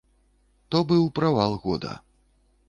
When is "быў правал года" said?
0.93-1.93